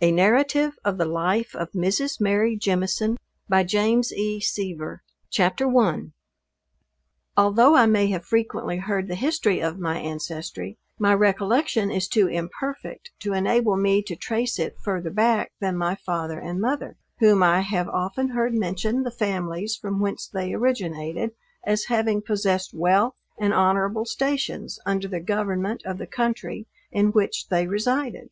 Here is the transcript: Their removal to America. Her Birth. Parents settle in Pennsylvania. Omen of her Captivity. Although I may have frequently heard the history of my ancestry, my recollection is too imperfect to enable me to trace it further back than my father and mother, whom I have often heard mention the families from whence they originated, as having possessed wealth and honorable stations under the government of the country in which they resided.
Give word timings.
Their 0.00 0.12
removal 0.32 0.44
to 0.44 0.72
America. 0.88 1.52
Her 1.52 1.66
Birth. 1.66 1.72
Parents 1.74 2.96
settle 2.96 3.18
in 3.18 3.18
Pennsylvania. 3.50 4.02
Omen 4.16 4.46
of 4.50 4.78
her 4.78 5.02
Captivity. 5.30 6.12
Although 7.36 7.76
I 7.76 7.84
may 7.84 8.06
have 8.06 8.24
frequently 8.24 8.78
heard 8.78 9.08
the 9.08 9.14
history 9.14 9.60
of 9.60 9.78
my 9.78 9.98
ancestry, 9.98 10.78
my 10.98 11.12
recollection 11.12 11.90
is 11.90 12.08
too 12.08 12.28
imperfect 12.28 13.10
to 13.20 13.34
enable 13.34 13.76
me 13.76 14.02
to 14.04 14.16
trace 14.16 14.58
it 14.58 14.78
further 14.82 15.10
back 15.10 15.52
than 15.60 15.76
my 15.76 15.94
father 15.96 16.38
and 16.38 16.62
mother, 16.62 16.96
whom 17.18 17.42
I 17.42 17.60
have 17.60 17.90
often 17.90 18.28
heard 18.30 18.54
mention 18.54 19.02
the 19.02 19.10
families 19.10 19.76
from 19.76 20.00
whence 20.00 20.26
they 20.26 20.54
originated, 20.54 21.32
as 21.66 21.84
having 21.92 22.22
possessed 22.22 22.72
wealth 22.72 23.12
and 23.38 23.52
honorable 23.52 24.06
stations 24.06 24.78
under 24.86 25.08
the 25.08 25.20
government 25.20 25.82
of 25.84 25.98
the 25.98 26.06
country 26.06 26.66
in 26.90 27.12
which 27.12 27.48
they 27.48 27.66
resided. 27.66 28.30